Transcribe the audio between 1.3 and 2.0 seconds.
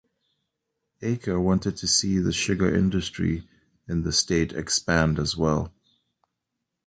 wanted to